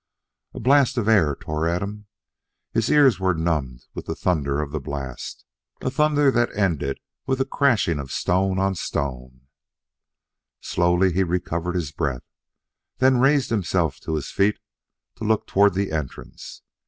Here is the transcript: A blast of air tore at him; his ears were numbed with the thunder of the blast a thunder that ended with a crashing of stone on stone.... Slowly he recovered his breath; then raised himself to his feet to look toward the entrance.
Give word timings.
A 0.55 0.59
blast 0.59 0.97
of 0.97 1.07
air 1.07 1.35
tore 1.39 1.67
at 1.67 1.83
him; 1.83 2.07
his 2.71 2.89
ears 2.89 3.19
were 3.19 3.35
numbed 3.35 3.85
with 3.93 4.07
the 4.07 4.15
thunder 4.15 4.59
of 4.59 4.71
the 4.71 4.79
blast 4.79 5.45
a 5.79 5.91
thunder 5.91 6.31
that 6.31 6.49
ended 6.57 6.99
with 7.27 7.39
a 7.39 7.45
crashing 7.45 7.99
of 7.99 8.11
stone 8.11 8.57
on 8.57 8.73
stone.... 8.73 9.41
Slowly 10.59 11.13
he 11.13 11.21
recovered 11.23 11.75
his 11.75 11.91
breath; 11.91 12.23
then 12.97 13.19
raised 13.19 13.51
himself 13.51 13.99
to 13.99 14.15
his 14.15 14.31
feet 14.31 14.57
to 15.17 15.23
look 15.23 15.45
toward 15.45 15.75
the 15.75 15.91
entrance. 15.91 16.63